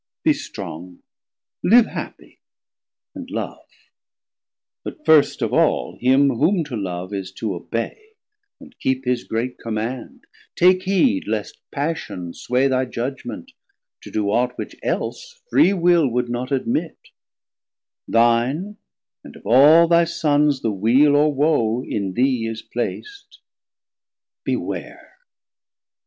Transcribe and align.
Be 0.23 0.33
strong, 0.33 1.03
live 1.63 1.85
happie, 1.85 2.39
and 3.13 3.29
love, 3.29 3.67
but 4.83 5.05
first 5.05 5.43
of 5.43 5.53
all 5.53 5.95
Him 5.95 6.29
whom 6.37 6.63
to 6.63 6.75
love 6.75 7.13
is 7.13 7.31
to 7.33 7.53
obey, 7.53 8.13
and 8.59 8.75
keep 8.79 9.05
His 9.05 9.23
great 9.23 9.59
command; 9.59 10.25
take 10.55 10.81
heed 10.81 11.27
least 11.27 11.59
Passion 11.69 12.33
sway 12.33 12.67
Thy 12.67 12.85
Judgement 12.85 13.51
to 14.01 14.09
do 14.09 14.31
aught, 14.31 14.57
which 14.57 14.75
else 14.81 15.39
free 15.51 15.71
Will 15.71 16.07
Would 16.07 16.29
not 16.29 16.51
admit; 16.51 16.97
thine 18.07 18.77
and 19.23 19.35
of 19.35 19.45
all 19.45 19.87
thy 19.87 20.05
Sons 20.05 20.63
The 20.63 20.71
weal 20.71 21.15
or 21.15 21.31
woe 21.31 21.83
in 21.83 22.13
thee 22.13 22.47
is 22.47 22.63
plac't; 22.63 23.37
beware. 24.43 25.19